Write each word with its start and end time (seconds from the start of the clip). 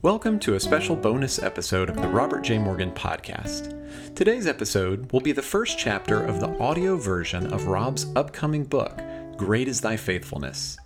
Welcome 0.00 0.38
to 0.40 0.54
a 0.54 0.60
special 0.60 0.94
bonus 0.94 1.42
episode 1.42 1.90
of 1.90 1.96
the 1.96 2.06
Robert 2.06 2.42
J. 2.42 2.56
Morgan 2.56 2.92
Podcast. 2.92 3.74
Today's 4.14 4.46
episode 4.46 5.10
will 5.10 5.18
be 5.18 5.32
the 5.32 5.42
first 5.42 5.76
chapter 5.76 6.22
of 6.22 6.38
the 6.38 6.56
audio 6.60 6.96
version 6.96 7.52
of 7.52 7.66
Rob's 7.66 8.06
upcoming 8.14 8.62
book, 8.62 8.96
Great 9.36 9.66
is 9.66 9.80
Thy 9.80 9.96
Faithfulness. 9.96 10.76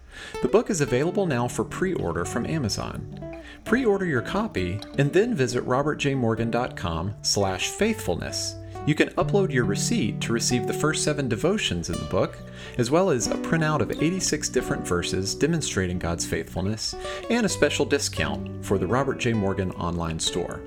The 0.40 0.48
book 0.48 0.70
is 0.70 0.80
available 0.80 1.26
now 1.26 1.46
for 1.46 1.62
pre 1.62 1.92
order 1.92 2.24
from 2.24 2.46
Amazon. 2.46 3.42
Pre 3.66 3.84
order 3.84 4.06
your 4.06 4.22
copy 4.22 4.80
and 4.96 5.12
then 5.12 5.34
visit 5.34 5.66
robertjmorgan.com 5.66 7.14
slash 7.20 7.68
faithfulness 7.68 8.56
you 8.86 8.94
can 8.94 9.10
upload 9.10 9.52
your 9.52 9.64
receipt 9.64 10.20
to 10.20 10.32
receive 10.32 10.66
the 10.66 10.72
first 10.72 11.04
seven 11.04 11.28
devotions 11.28 11.88
in 11.88 11.98
the 11.98 12.04
book, 12.06 12.36
as 12.78 12.90
well 12.90 13.10
as 13.10 13.28
a 13.28 13.34
printout 13.36 13.80
of 13.80 14.02
86 14.02 14.48
different 14.48 14.86
verses 14.86 15.34
demonstrating 15.34 15.98
God's 15.98 16.26
faithfulness, 16.26 16.94
and 17.30 17.46
a 17.46 17.48
special 17.48 17.84
discount 17.84 18.64
for 18.64 18.78
the 18.78 18.86
Robert 18.86 19.18
J. 19.18 19.32
Morgan 19.32 19.70
online 19.72 20.18
store. 20.18 20.60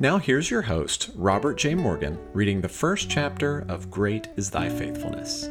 Now, 0.00 0.18
here's 0.18 0.50
your 0.50 0.62
host, 0.62 1.10
Robert 1.14 1.56
J. 1.56 1.74
Morgan, 1.74 2.18
reading 2.32 2.60
the 2.60 2.68
first 2.68 3.08
chapter 3.08 3.64
of 3.68 3.90
Great 3.90 4.28
is 4.36 4.50
Thy 4.50 4.68
Faithfulness. 4.68 5.48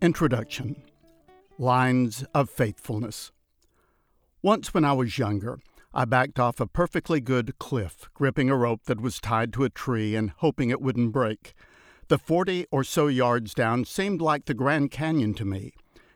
Introduction 0.00 0.82
Lines 1.58 2.24
of 2.34 2.50
Faithfulness. 2.50 3.32
Once 4.42 4.72
when 4.72 4.84
I 4.84 4.92
was 4.92 5.18
younger, 5.18 5.58
I 5.94 6.04
backed 6.04 6.38
off 6.38 6.60
a 6.60 6.66
perfectly 6.66 7.18
good 7.18 7.58
cliff, 7.58 8.10
gripping 8.12 8.50
a 8.50 8.56
rope 8.56 8.84
that 8.84 9.00
was 9.00 9.18
tied 9.18 9.54
to 9.54 9.64
a 9.64 9.70
tree 9.70 10.14
and 10.14 10.32
hoping 10.36 10.68
it 10.68 10.82
wouldn't 10.82 11.12
break. 11.12 11.54
The 12.08 12.18
forty 12.18 12.66
or 12.70 12.84
so 12.84 13.06
yards 13.06 13.54
down 13.54 13.86
seemed 13.86 14.20
like 14.20 14.44
the 14.44 14.52
Grand 14.52 14.90
Canyon 14.90 15.32
to 15.34 15.46
me. 15.46 15.72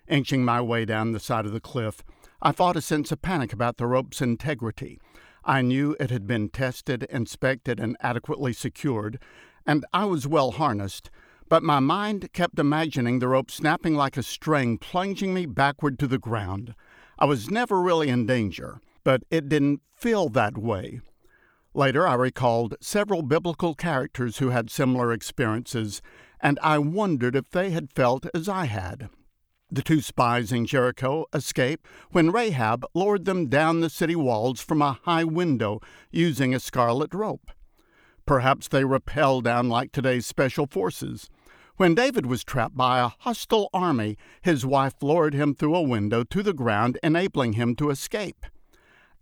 Inching 0.06 0.44
my 0.44 0.60
way 0.60 0.84
down 0.84 1.12
the 1.12 1.18
side 1.18 1.46
of 1.46 1.52
the 1.52 1.60
cliff, 1.60 2.04
I 2.42 2.52
fought 2.52 2.76
a 2.76 2.82
sense 2.82 3.10
of 3.12 3.22
panic 3.22 3.50
about 3.50 3.78
the 3.78 3.86
rope's 3.86 4.20
integrity. 4.20 5.00
I 5.42 5.62
knew 5.62 5.96
it 5.98 6.10
had 6.10 6.26
been 6.26 6.50
tested, 6.50 7.04
inspected, 7.04 7.80
and 7.80 7.96
adequately 8.00 8.52
secured, 8.52 9.18
and 9.66 9.86
I 9.94 10.04
was 10.04 10.28
well 10.28 10.50
harnessed, 10.50 11.10
but 11.48 11.62
my 11.62 11.80
mind 11.80 12.30
kept 12.34 12.58
imagining 12.58 13.20
the 13.20 13.28
rope 13.28 13.50
snapping 13.50 13.94
like 13.94 14.18
a 14.18 14.22
string, 14.22 14.76
plunging 14.76 15.32
me 15.32 15.46
backward 15.46 15.98
to 16.00 16.06
the 16.06 16.18
ground. 16.18 16.74
I 17.18 17.24
was 17.24 17.50
never 17.50 17.80
really 17.80 18.10
in 18.10 18.26
danger 18.26 18.82
but 19.04 19.22
it 19.30 19.48
didn't 19.48 19.80
feel 19.96 20.28
that 20.30 20.58
way. 20.58 21.00
Later, 21.74 22.06
I 22.06 22.14
recalled 22.14 22.76
several 22.80 23.22
biblical 23.22 23.74
characters 23.74 24.38
who 24.38 24.50
had 24.50 24.70
similar 24.70 25.12
experiences, 25.12 26.02
and 26.40 26.58
I 26.62 26.78
wondered 26.78 27.34
if 27.34 27.50
they 27.50 27.70
had 27.70 27.92
felt 27.92 28.26
as 28.34 28.48
I 28.48 28.66
had. 28.66 29.08
The 29.70 29.80
two 29.80 30.02
spies 30.02 30.52
in 30.52 30.66
Jericho 30.66 31.24
escaped 31.34 31.86
when 32.10 32.30
Rahab 32.30 32.84
lowered 32.92 33.24
them 33.24 33.46
down 33.46 33.80
the 33.80 33.88
city 33.88 34.14
walls 34.14 34.60
from 34.60 34.82
a 34.82 34.98
high 35.04 35.24
window 35.24 35.80
using 36.10 36.54
a 36.54 36.60
scarlet 36.60 37.14
rope. 37.14 37.50
Perhaps 38.26 38.68
they 38.68 38.84
rappelled 38.84 39.44
down 39.44 39.70
like 39.70 39.90
today's 39.90 40.26
special 40.26 40.66
forces. 40.66 41.30
When 41.76 41.94
David 41.94 42.26
was 42.26 42.44
trapped 42.44 42.76
by 42.76 43.00
a 43.00 43.12
hostile 43.20 43.70
army, 43.72 44.18
his 44.42 44.66
wife 44.66 44.94
lowered 45.00 45.32
him 45.32 45.54
through 45.54 45.74
a 45.74 45.82
window 45.82 46.22
to 46.22 46.42
the 46.42 46.52
ground, 46.52 46.98
enabling 47.02 47.54
him 47.54 47.74
to 47.76 47.88
escape. 47.88 48.44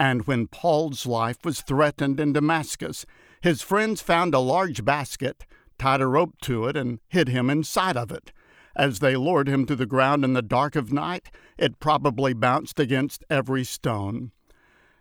And 0.01 0.27
when 0.27 0.47
Paul's 0.47 1.05
life 1.05 1.45
was 1.45 1.61
threatened 1.61 2.21
in 2.21 2.33
Damascus, 2.33 3.05
his 3.43 3.61
friends 3.61 4.01
found 4.01 4.33
a 4.33 4.39
large 4.39 4.83
basket, 4.83 5.45
tied 5.79 6.01
a 6.01 6.07
rope 6.07 6.41
to 6.41 6.65
it, 6.69 6.75
and 6.75 7.01
hid 7.09 7.29
him 7.29 7.51
inside 7.51 7.99
of 7.99 8.11
it. 8.11 8.33
As 8.75 9.01
they 9.01 9.15
lowered 9.15 9.47
him 9.47 9.67
to 9.67 9.77
the 9.77 9.85
ground 9.85 10.25
in 10.25 10.33
the 10.33 10.41
dark 10.41 10.75
of 10.75 10.91
night, 10.91 11.31
it 11.59 11.81
probably 11.81 12.33
bounced 12.33 12.81
against 12.81 13.27
every 13.29 13.63
stone. 13.63 14.33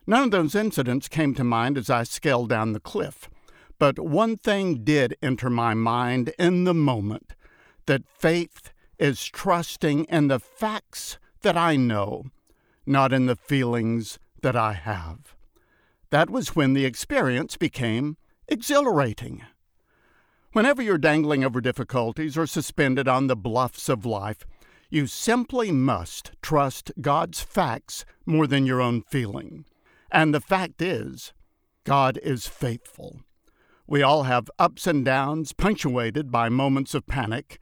None 0.06 0.24
of 0.24 0.32
those 0.32 0.54
incidents 0.54 1.08
came 1.08 1.34
to 1.36 1.46
mind 1.46 1.78
as 1.78 1.90
I 1.90 2.04
scaled 2.04 2.50
down 2.50 2.74
the 2.74 2.82
cliff, 2.82 3.30
but 3.78 4.00
one 4.00 4.36
thing 4.36 4.84
did 4.84 5.16
enter 5.22 5.50
my 5.50 5.74
mind 5.74 6.34
in 6.38 6.66
the 6.66 6.74
moment 6.74 7.36
that 7.86 8.04
faith 8.06 8.74
is 8.98 9.24
trusting 9.24 10.04
in 10.06 10.28
the 10.28 10.40
facts 10.40 11.18
that 11.42 11.56
I 11.56 11.78
know, 11.78 12.26
not 12.86 13.14
in 13.14 13.28
the 13.28 13.38
feelings 13.38 14.20
that 14.42 14.56
I 14.56 14.74
have. 14.74 15.36
That 16.10 16.30
was 16.30 16.56
when 16.56 16.74
the 16.74 16.86
experience 16.86 17.58
became 17.58 18.18
exhilarating. 18.48 19.44
Whenever 20.52 20.82
you're 20.82 20.98
dangling 20.98 21.44
over 21.44 21.62
difficulties 21.62 22.38
or 22.38 22.48
suspended 22.48 23.08
on 23.08 23.28
the 23.28 23.36
bluffs 23.36 23.88
of 23.88 24.06
life, 24.06 24.46
you 24.90 25.06
simply 25.06 25.72
must 25.72 26.32
trust 26.42 26.92
God's 27.00 27.42
facts 27.42 28.06
more 28.26 28.48
than 28.48 28.66
your 28.66 28.82
own 28.82 29.04
feeling. 29.04 29.66
And 30.12 30.34
the 30.34 30.42
fact 30.42 30.82
is, 30.82 31.34
God 31.84 32.20
is 32.24 32.48
faithful. 32.48 33.22
We 33.86 34.02
all 34.02 34.24
have 34.24 34.50
ups 34.58 34.88
and 34.88 35.06
downs, 35.06 35.54
punctuated 35.54 36.32
by 36.32 36.50
moments 36.50 36.96
of 36.96 37.06
panic, 37.06 37.60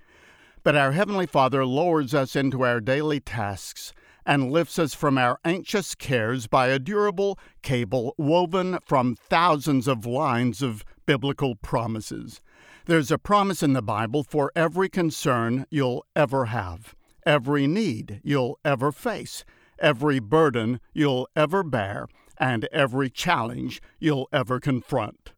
but 0.64 0.76
our 0.76 0.94
Heavenly 0.94 1.26
Father 1.26 1.66
lowers 1.66 2.14
us 2.14 2.36
into 2.36 2.64
our 2.64 2.80
daily 2.80 3.20
tasks 3.20 3.94
and 4.28 4.52
lifts 4.52 4.78
us 4.78 4.94
from 4.94 5.18
our 5.18 5.40
anxious 5.46 5.96
cares 5.96 6.48
by 6.48 6.68
a 6.68 6.78
durable 6.78 7.40
cable 7.64 8.14
woven 8.18 8.78
from 8.86 9.16
thousands 9.16 9.88
of 9.88 10.06
lines 10.06 10.62
of 10.62 10.84
biblical 11.06 11.56
promises. 11.56 12.42
There's 12.86 13.10
a 13.10 13.18
promise 13.18 13.64
in 13.64 13.72
the 13.72 13.82
Bible 13.82 14.24
for 14.24 14.52
every 14.54 14.90
concern 14.90 15.66
you'll 15.70 16.06
ever 16.14 16.46
have, 16.46 16.94
every 17.26 17.68
need 17.68 18.20
you'll 18.22 18.60
ever 18.66 18.92
face, 18.92 19.46
every 19.80 20.20
burden 20.20 20.82
you'll 20.94 21.30
ever 21.34 21.64
bear, 21.64 22.08
and 22.38 22.68
every 22.74 23.10
challenge 23.10 23.82
you'll 23.98 24.28
ever 24.34 24.60
confront. 24.60 25.32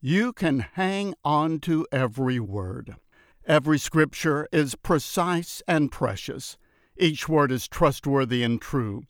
You 0.00 0.32
can 0.32 0.60
hang 0.72 1.14
on 1.22 1.60
to 1.60 1.86
every 1.92 2.40
word. 2.40 2.96
Every 3.46 3.78
scripture 3.78 4.48
is 4.52 4.74
precise 4.74 5.62
and 5.68 5.92
precious. 5.92 6.56
Each 7.02 7.28
word 7.28 7.50
is 7.50 7.66
trustworthy 7.66 8.44
and 8.44 8.62
true. 8.62 9.02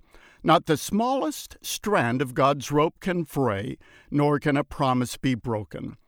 Not 0.43 0.65
the 0.65 0.79
smallest 0.79 1.59
strand 1.61 2.23
of 2.23 2.33
God's 2.33 2.73
rope 2.73 2.95
can 3.01 3.27
fray, 3.27 3.77
nor 4.11 4.39
can 4.39 4.57
a 4.57 4.65
promise 4.65 5.19
be 5.19 5.35
broken. 5.35 5.99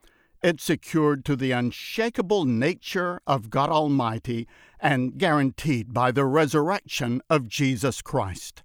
It's 0.43 0.65
secured 0.65 1.27
to 1.27 1.37
the 1.37 1.51
unshakable 1.51 2.47
nature 2.47 3.21
of 3.27 3.51
God 3.51 3.69
Almighty 3.69 4.49
and 4.81 5.19
guaranteed 5.19 5.93
by 5.93 6.11
the 6.11 6.25
resurrection 6.25 7.21
of 7.29 7.49
Jesus 7.49 8.01
Christ. 8.01 8.63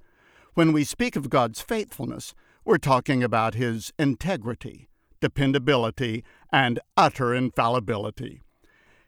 When 0.53 0.72
we 0.72 0.86
speak 0.86 1.18
of 1.18 1.30
God's 1.30 1.59
faithfulness, 1.59 2.34
we're 2.63 2.78
talking 2.78 3.22
about 3.22 3.53
His 3.53 3.91
integrity, 4.00 4.88
dependability, 5.19 6.24
and 6.53 6.80
utter 6.96 7.36
infallibility. 7.36 8.44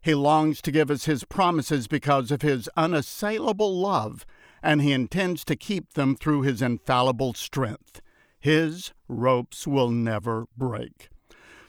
He 0.02 0.16
longs 0.16 0.62
to 0.64 0.72
give 0.72 0.90
us 0.90 1.06
his 1.06 1.24
promises 1.24 1.88
because 1.88 2.32
of 2.32 2.42
his 2.42 2.68
unassailable 2.76 3.80
love, 3.80 4.26
and 4.64 4.82
he 4.82 4.92
intends 4.92 5.46
to 5.46 5.56
keep 5.56 5.94
them 5.94 6.16
through 6.16 6.42
his 6.42 6.62
infallible 6.62 7.34
strength. 7.36 8.02
His 8.40 8.94
ropes 9.08 9.68
will 9.68 9.90
never 9.90 10.48
break. 10.58 11.10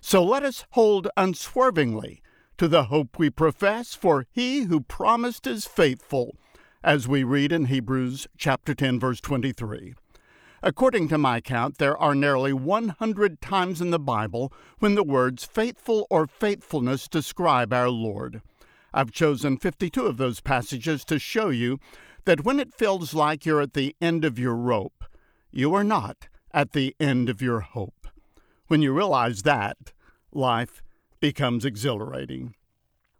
So 0.00 0.24
let 0.24 0.42
us 0.42 0.64
hold 0.70 1.08
unswervingly 1.16 2.22
to 2.56 2.68
the 2.68 2.84
hope 2.84 3.18
we 3.18 3.28
profess, 3.28 3.94
for 3.94 4.26
he 4.30 4.62
who 4.62 4.80
promised 4.80 5.46
is 5.46 5.66
faithful, 5.66 6.36
as 6.82 7.06
we 7.06 7.24
read 7.24 7.52
in 7.52 7.66
Hebrews 7.66 8.26
chapter 8.36 8.74
10 8.74 8.98
verse 8.98 9.20
23. 9.20 9.94
According 10.64 11.08
to 11.08 11.18
my 11.18 11.40
count, 11.40 11.78
there 11.78 11.96
are 11.96 12.14
nearly 12.14 12.52
100 12.52 13.40
times 13.40 13.80
in 13.80 13.90
the 13.90 13.98
Bible 13.98 14.52
when 14.78 14.94
the 14.94 15.02
words 15.02 15.44
faithful 15.44 16.06
or 16.08 16.28
faithfulness 16.28 17.08
describe 17.08 17.72
our 17.72 17.90
Lord. 17.90 18.42
I've 18.94 19.10
chosen 19.10 19.56
52 19.56 20.06
of 20.06 20.18
those 20.18 20.40
passages 20.40 21.04
to 21.06 21.18
show 21.18 21.48
you 21.48 21.80
that 22.26 22.44
when 22.44 22.60
it 22.60 22.74
feels 22.74 23.12
like 23.12 23.44
you're 23.44 23.60
at 23.60 23.74
the 23.74 23.96
end 24.00 24.24
of 24.24 24.38
your 24.38 24.54
rope, 24.54 25.04
you 25.50 25.74
are 25.74 25.82
not 25.82 26.28
at 26.54 26.72
the 26.72 26.94
end 27.00 27.28
of 27.28 27.42
your 27.42 27.60
hope. 27.60 28.06
When 28.68 28.82
you 28.82 28.92
realize 28.92 29.42
that, 29.42 29.92
life 30.30 30.80
becomes 31.18 31.64
exhilarating. 31.64 32.54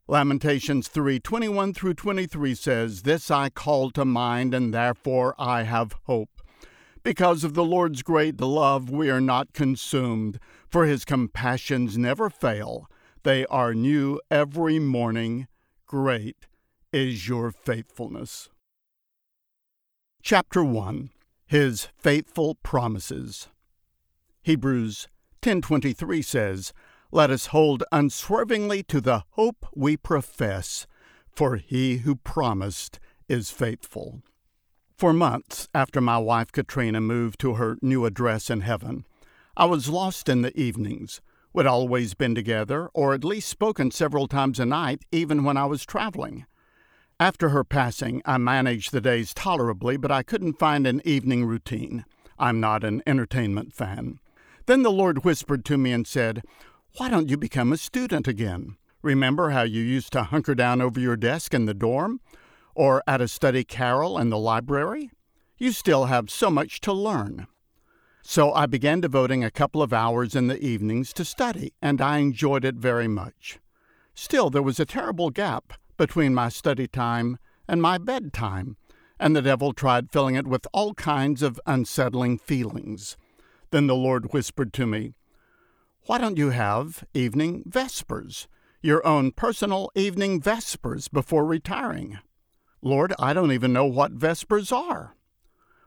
Lamentations 0.07 0.87
3:21 0.89 1.75
through 1.75 1.95
23 1.95 2.55
says, 2.55 3.03
"This 3.03 3.31
I 3.31 3.49
call 3.49 3.91
to 3.93 4.05
mind 4.05 4.55
and 4.55 4.73
therefore 4.73 5.35
I 5.39 5.63
have 5.65 5.97
hope." 6.05 6.32
Because 7.03 7.43
of 7.43 7.55
the 7.55 7.65
Lord's 7.65 8.03
great 8.05 8.41
love, 8.41 8.89
we 8.89 9.11
are 9.11 9.21
not 9.21 9.53
consumed, 9.53 10.39
for 10.69 10.87
his 10.87 11.05
compassions 11.05 11.99
never 11.99 12.31
fail. 12.31 12.89
They 13.25 13.45
are 13.47 13.75
new 13.75 14.21
every 14.31 14.79
morning. 14.79 15.49
Great 15.87 16.47
is 16.93 17.27
your 17.27 17.51
faithfulness. 17.51 18.51
Chapter 20.23 20.63
1 20.63 21.11
His 21.47 21.89
Faithful 21.99 22.55
Promises. 22.63 23.49
Hebrews 24.43 25.09
10:23 25.41 26.23
says, 26.23 26.73
"Let 27.11 27.31
us 27.31 27.47
hold 27.47 27.83
unswervingly 27.91 28.85
to 28.85 29.01
the 29.01 29.25
hope 29.31 29.67
we 29.75 29.97
profess, 29.97 30.87
for 31.29 31.57
he 31.57 31.99
who 31.99 32.15
promised 32.15 33.01
is 33.29 33.51
faithful." 33.51 34.23
For 35.03 35.13
months 35.13 35.69
after 35.75 36.01
my 36.01 36.19
wife 36.19 36.53
Katrina 36.53 37.01
moved 37.01 37.41
to 37.41 37.55
her 37.55 37.77
new 37.83 38.07
address 38.07 38.49
in 38.49 38.61
heaven, 38.61 39.05
I 39.57 39.65
was 39.65 39.89
lost 39.89 40.29
in 40.29 40.43
the 40.43 40.57
evenings. 40.57 41.21
We'd 41.53 41.67
always 41.67 42.15
been 42.15 42.37
together, 42.37 42.89
or 42.95 43.13
at 43.13 43.25
least 43.25 43.49
spoken 43.49 43.91
several 43.91 44.29
times 44.29 44.61
a 44.61 44.65
night, 44.65 45.03
even 45.11 45.43
when 45.43 45.57
I 45.57 45.65
was 45.65 45.85
traveling. 45.85 46.47
After 47.19 47.49
her 47.49 47.65
passing, 47.65 48.23
I 48.25 48.39
managed 48.39 48.93
the 48.93 49.01
days 49.01 49.35
tolerably, 49.35 49.97
but 49.97 50.13
I 50.13 50.23
couldn't 50.23 50.61
find 50.61 50.87
an 50.87 51.03
evening 51.05 51.47
routine. 51.47 52.05
I'm 52.39 52.61
not 52.61 52.85
an 52.85 53.03
entertainment 53.05 53.75
fan. 53.75 54.21
Then 54.67 54.85
the 54.85 54.93
Lord 54.93 55.25
whispered 55.25 55.65
to 55.65 55.77
me 55.77 55.91
and 55.91 56.07
said, 56.07 56.45
Why 56.99 57.09
don't 57.09 57.29
you 57.29 57.37
become 57.37 57.73
a 57.73 57.77
student 57.77 58.29
again? 58.29 58.77
Remember 59.03 59.51
how 59.51 59.63
you 59.63 59.83
used 59.83 60.13
to 60.13 60.23
hunker 60.23 60.55
down 60.55 60.81
over 60.81 61.01
your 61.01 61.17
desk 61.17 61.55
in 61.55 61.65
the 61.65 61.75
dorm? 61.75 62.21
Or 62.75 63.03
at 63.07 63.21
a 63.21 63.29
study 63.29 63.65
carrel 63.65 64.19
in 64.19 64.31
the 64.31 64.39
library, 64.39 65.11
you 65.59 65.73
still 65.73 66.07
have 66.07 66.31
so 66.31 66.51
much 66.51 66.81
to 66.83 66.93
learn. 66.93 67.47
So 68.23 68.53
I 68.53 68.67
began 68.67 69.01
devoting 69.01 69.45
a 69.45 69.51
couple 69.51 69.83
of 69.83 69.93
hours 69.93 70.35
in 70.35 70.47
the 70.47 70.59
evenings 70.65 71.13
to 71.15 71.25
study, 71.25 71.73
and 71.83 72.01
I 72.01 72.19
enjoyed 72.19 72.65
it 72.65 72.77
very 72.77 73.09
much. 73.09 73.59
Still, 74.15 74.49
there 74.49 74.63
was 74.63 74.79
a 74.79 74.87
terrible 74.87 75.31
gap 75.31 75.73
between 75.97 76.35
my 76.35 76.49
study 76.49 76.87
time 76.87 77.39
and 77.69 77.83
my 77.83 77.99
bedtime, 77.99 78.77
and 79.19 79.35
the 79.35 79.43
devil 79.43 79.73
tried 79.73 80.11
filling 80.11 80.35
it 80.35 80.47
with 80.47 80.67
all 80.73 80.95
kinds 80.95 81.43
of 81.43 81.61
unsettling 81.67 82.39
feelings. 82.39 83.17
Then 83.71 83.87
the 83.87 83.95
Lord 83.95 84.33
whispered 84.33 84.73
to 84.75 84.87
me, 84.87 85.15
Why 86.07 86.19
don't 86.19 86.37
you 86.37 86.51
have 86.51 87.05
evening 87.15 87.65
vespers, 87.67 88.49
your 88.83 89.05
own 89.07 89.33
personal 89.33 89.91
evening 89.95 90.41
vespers 90.41 91.09
before 91.09 91.45
retiring? 91.45 92.19
Lord, 92.83 93.15
I 93.19 93.33
don't 93.33 93.53
even 93.53 93.73
know 93.73 93.87
what 93.87 94.13
Vespers 94.13 94.73
are. 94.73 95.15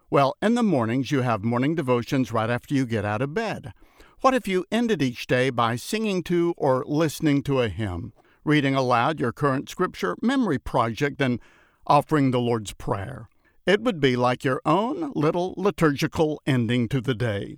Well, 0.10 0.38
in 0.42 0.56
the 0.56 0.64
mornings 0.64 1.12
you 1.12 1.22
have 1.22 1.44
morning 1.44 1.76
devotions 1.76 2.32
right 2.32 2.50
after 2.50 2.74
you 2.74 2.86
get 2.86 3.04
out 3.04 3.22
of 3.22 3.34
bed. 3.34 3.74
What 4.22 4.34
if 4.34 4.48
you 4.48 4.66
ended 4.72 5.02
each 5.02 5.28
day 5.28 5.50
by 5.50 5.76
singing 5.76 6.24
to 6.24 6.54
or 6.58 6.86
listening 6.88 7.44
to 7.44 7.62
a 7.62 7.68
hymn, 7.68 8.14
reading 8.46 8.76
aloud 8.76 9.20
your 9.20 9.34
current 9.34 9.68
scripture 9.68 10.16
memory 10.22 10.58
project, 10.58 11.22
and 11.22 11.42
offering 11.86 12.32
the 12.32 12.40
Lord's 12.40 12.74
Prayer? 12.74 13.28
It 13.66 13.82
would 13.82 14.00
be 14.00 14.16
like 14.16 14.46
your 14.46 14.62
own 14.66 15.12
little 15.16 15.54
liturgical 15.58 16.42
ending 16.46 16.88
to 16.90 17.02
the 17.02 17.16
day. 17.16 17.58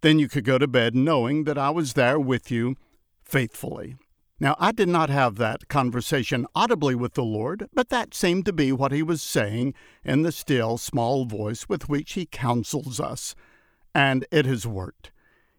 Then 0.00 0.18
you 0.18 0.28
could 0.28 0.44
go 0.44 0.58
to 0.58 0.66
bed 0.66 0.96
knowing 0.96 1.44
that 1.44 1.56
I 1.56 1.70
was 1.70 1.92
there 1.92 2.18
with 2.18 2.50
you 2.50 2.74
faithfully. 3.22 3.94
Now, 4.42 4.56
I 4.58 4.72
did 4.72 4.88
not 4.88 5.08
have 5.08 5.36
that 5.36 5.68
conversation 5.68 6.48
audibly 6.52 6.96
with 6.96 7.14
the 7.14 7.22
Lord, 7.22 7.68
but 7.72 7.90
that 7.90 8.12
seemed 8.12 8.44
to 8.46 8.52
be 8.52 8.72
what 8.72 8.90
he 8.90 9.00
was 9.00 9.22
saying 9.22 9.72
in 10.02 10.22
the 10.22 10.32
still, 10.32 10.78
small 10.78 11.26
voice 11.26 11.68
with 11.68 11.88
which 11.88 12.14
he 12.14 12.26
counsels 12.26 12.98
us. 12.98 13.36
And 13.94 14.26
it 14.32 14.44
has 14.46 14.66
worked. 14.66 15.12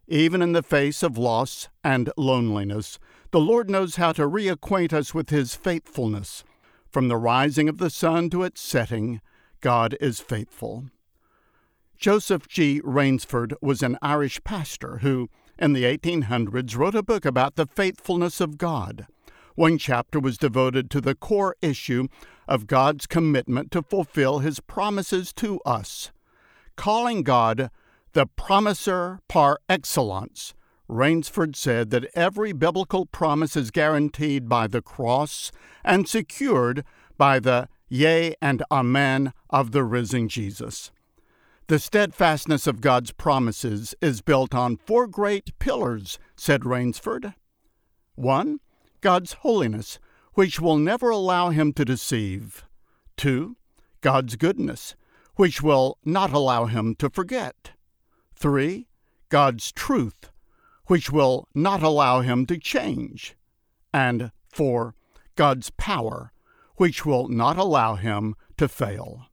Even 0.10 0.42
in 0.42 0.52
the 0.52 0.62
face 0.62 1.02
of 1.02 1.18
loss 1.18 1.70
and 1.82 2.12
loneliness, 2.18 3.00
the 3.32 3.40
Lord 3.40 3.70
knows 3.70 3.96
how 3.96 4.12
to 4.12 4.24
reacquaint 4.24 4.92
us 4.92 5.14
with 5.14 5.30
his 5.30 5.56
faithfulness. 5.56 6.44
From 6.90 7.08
the 7.08 7.16
rising 7.16 7.70
of 7.70 7.78
the 7.78 7.90
sun 7.90 8.30
to 8.32 8.44
its 8.44 8.60
setting, 8.60 9.22
God 9.62 9.96
is 10.02 10.20
faithful. 10.20 10.90
Joseph 11.96 12.50
G. 12.50 12.82
Rainsford 12.84 13.54
was 13.62 13.82
an 13.82 13.98
Irish 14.02 14.44
pastor 14.44 14.98
who, 14.98 15.30
in 15.64 15.72
the 15.72 15.86
1800s, 15.86 16.76
wrote 16.76 16.94
a 16.94 17.02
book 17.02 17.24
about 17.24 17.56
the 17.56 17.66
faithfulness 17.66 18.42
of 18.42 18.58
God. 18.58 19.08
One 19.56 19.78
chapter 19.78 20.20
was 20.20 20.38
devoted 20.38 20.92
to 20.92 21.00
the 21.00 21.16
core 21.16 21.56
issue 21.62 22.10
of 22.50 22.68
God's 22.68 23.08
commitment 23.08 23.72
to 23.72 23.82
fulfill 23.82 24.40
his 24.40 24.60
promises 24.60 25.32
to 25.34 25.62
us. 25.66 26.12
Calling 26.76 27.24
God 27.24 27.70
the 28.12 28.26
promiser 28.26 29.20
par 29.30 29.58
excellence, 29.70 30.54
Rainsford 30.90 31.56
said 31.56 31.92
that 31.92 32.12
every 32.14 32.52
biblical 32.52 33.06
promise 33.06 33.56
is 33.56 33.72
guaranteed 33.72 34.50
by 34.50 34.68
the 34.68 34.82
cross 34.82 35.50
and 35.82 36.10
secured 36.10 36.84
by 37.18 37.40
the 37.40 37.70
yea 37.88 38.36
and 38.42 38.64
amen 38.70 39.32
of 39.50 39.72
the 39.72 39.86
risen 39.86 40.28
Jesus. 40.28 40.92
The 41.68 41.80
steadfastness 41.80 42.68
of 42.68 42.82
God's 42.82 43.14
promises 43.14 43.96
is 44.02 44.22
built 44.22 44.54
on 44.54 44.76
four 44.76 45.08
great 45.08 45.58
pillars, 45.60 46.20
said 46.36 46.66
Rainsford. 46.66 47.36
One, 48.16 48.60
God's 49.00 49.34
holiness, 49.34 49.98
which 50.34 50.60
will 50.60 50.78
never 50.78 51.10
allow 51.10 51.52
him 51.52 51.72
to 51.74 51.86
deceive. 51.86 52.66
Two, 53.16 53.56
God's 54.02 54.36
goodness, 54.36 54.96
which 55.36 55.62
will 55.62 55.98
not 56.04 56.34
allow 56.34 56.66
him 56.66 56.96
to 56.96 57.10
forget. 57.10 57.72
Three, 58.36 58.88
God's 59.30 59.72
truth, 59.72 60.32
which 60.88 61.12
will 61.12 61.48
not 61.56 61.82
allow 61.82 62.20
him 62.20 62.46
to 62.48 62.58
change. 62.58 63.38
And 63.94 64.34
four, 64.50 64.96
God's 65.36 65.70
power, 65.70 66.34
which 66.76 67.06
will 67.06 67.30
not 67.30 67.58
allow 67.58 67.96
him 67.96 68.36
to 68.58 68.68
fail. 68.68 69.28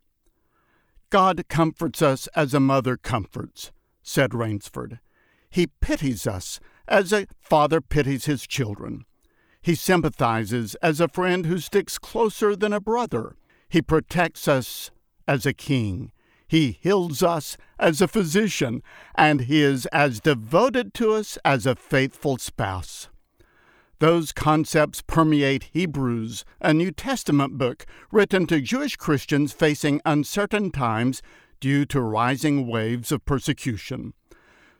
God 1.10 1.44
comforts 1.48 2.00
us 2.00 2.28
as 2.36 2.54
a 2.54 2.60
mother 2.60 2.96
comforts, 2.96 3.72
said 4.02 4.32
Rainsford. 4.32 5.00
He 5.50 5.66
pities 5.66 6.26
us 6.26 6.60
as 6.86 7.12
a 7.12 7.26
father 7.40 7.80
pities 7.80 8.26
his 8.26 8.46
children. 8.46 9.04
He 9.60 9.74
sympathizes 9.74 10.76
as 10.76 11.00
a 11.00 11.08
friend 11.08 11.44
who 11.46 11.58
sticks 11.58 11.98
closer 11.98 12.54
than 12.54 12.72
a 12.72 12.80
brother. 12.80 13.36
He 13.68 13.82
protects 13.82 14.48
us 14.48 14.90
as 15.26 15.44
a 15.44 15.52
king. 15.52 16.12
He 16.48 16.78
heals 16.80 17.22
us 17.22 17.56
as 17.78 18.00
a 18.00 18.08
physician, 18.08 18.82
and 19.14 19.42
he 19.42 19.62
is 19.62 19.86
as 19.86 20.20
devoted 20.20 20.94
to 20.94 21.12
us 21.12 21.38
as 21.44 21.66
a 21.66 21.76
faithful 21.76 22.38
spouse. 22.38 23.09
Those 24.00 24.32
concepts 24.32 25.02
permeate 25.02 25.68
Hebrews, 25.74 26.46
a 26.58 26.72
New 26.72 26.90
Testament 26.90 27.58
book 27.58 27.84
written 28.10 28.46
to 28.46 28.58
Jewish 28.62 28.96
Christians 28.96 29.52
facing 29.52 30.00
uncertain 30.06 30.70
times 30.70 31.20
due 31.60 31.84
to 31.84 32.00
rising 32.00 32.66
waves 32.66 33.12
of 33.12 33.26
persecution. 33.26 34.14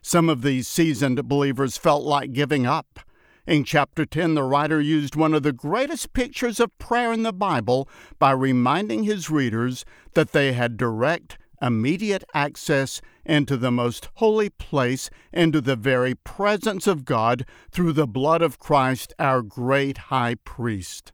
Some 0.01 0.31
of 0.31 0.41
these 0.41 0.67
seasoned 0.67 1.29
believers 1.29 1.77
felt 1.77 2.03
like 2.03 2.33
giving 2.33 2.65
up. 2.65 3.01
In 3.47 3.63
chapter 3.63 4.07
10, 4.07 4.33
the 4.33 4.43
writer 4.43 4.81
used 4.81 5.17
one 5.17 5.35
of 5.35 5.43
the 5.43 5.53
greatest 5.53 6.15
pictures 6.15 6.59
of 6.59 6.79
prayer 6.79 7.13
in 7.13 7.23
the 7.23 7.33
Bible 7.33 7.91
by 8.19 8.31
reminding 8.31 9.03
his 9.03 9.29
readers 9.29 9.85
that 10.15 10.33
they 10.33 10.55
had 10.55 10.79
direct 10.79 11.37
immediate 11.61 12.25
access 12.35 13.01
into 13.25 13.57
the 13.57 13.71
most 13.71 14.09
holy 14.15 14.49
place, 14.51 15.11
into 15.33 15.61
the 15.61 15.77
very 15.77 16.15
presence 16.15 16.87
of 16.87 17.05
God 17.05 17.45
through 17.71 17.93
the 17.93 18.07
blood 18.07 18.43
of 18.43 18.59
Christ, 18.59 19.13
our 19.19 19.43
great 19.43 19.99
high 19.99 20.37
priest. 20.45 21.13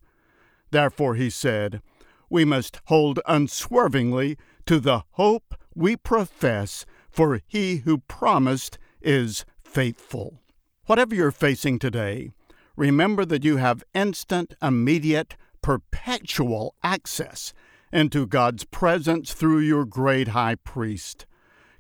Therefore, 0.71 1.15
he 1.15 1.31
said, 1.31 1.81
we 2.29 2.45
must 2.45 2.81
hold 2.87 3.21
unswervingly 3.27 4.37
to 4.67 4.81
the 4.81 5.03
hope 5.13 5.55
we 5.75 5.97
profess, 5.97 6.85
for 7.11 7.41
he 7.47 7.79
who 7.79 7.99
promised 7.99 8.79
is 9.01 9.45
faithful. 9.63 10.43
Whatever 10.87 11.15
you're 11.15 11.31
facing 11.31 11.79
today, 11.79 12.31
remember 12.77 13.25
that 13.25 13.45
you 13.45 13.57
have 13.59 13.85
instant, 13.95 14.55
immediate, 14.61 15.37
perpetual 15.63 16.75
access 16.83 17.53
into 17.93 18.27
God's 18.27 18.65
presence 18.65 19.33
through 19.33 19.61
your 19.61 19.85
great 19.85 20.29
high 20.29 20.57
priest. 20.57 21.27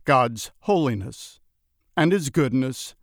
God's 0.04 0.52
holiness 0.60 1.40
and 1.96 2.12
His 2.12 2.30
goodness, 2.30 2.94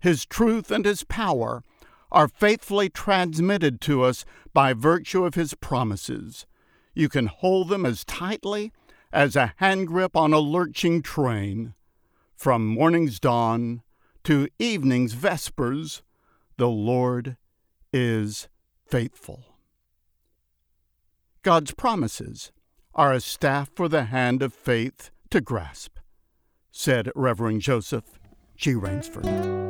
His 0.00 0.26
truth 0.26 0.70
and 0.70 0.84
His 0.84 1.04
power 1.04 1.62
are 2.10 2.28
faithfully 2.28 2.88
transmitted 2.88 3.80
to 3.82 4.02
us 4.02 4.24
by 4.52 4.72
virtue 4.72 5.24
of 5.24 5.34
His 5.34 5.54
promises. 5.54 6.46
You 6.94 7.08
can 7.08 7.26
hold 7.26 7.68
them 7.68 7.86
as 7.86 8.04
tightly 8.04 8.72
as 9.12 9.36
a 9.36 9.54
hand 9.56 9.86
grip 9.88 10.16
on 10.16 10.32
a 10.32 10.38
lurching 10.38 11.02
train. 11.02 11.74
From 12.36 12.66
morning's 12.66 13.20
dawn 13.20 13.82
to 14.24 14.48
evening's 14.58 15.12
vespers, 15.12 16.02
the 16.56 16.68
Lord 16.68 17.36
is 17.92 18.48
faithful. 18.86 19.47
God's 21.42 21.72
promises 21.72 22.50
are 22.94 23.12
a 23.12 23.20
staff 23.20 23.70
for 23.74 23.88
the 23.88 24.04
hand 24.04 24.42
of 24.42 24.52
faith 24.52 25.10
to 25.30 25.40
grasp, 25.40 25.98
said 26.72 27.10
Reverend 27.14 27.60
Joseph 27.60 28.18
G. 28.56 28.74
Rainsford. 28.74 29.67